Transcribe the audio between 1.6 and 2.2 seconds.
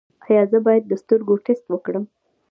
وکړم؟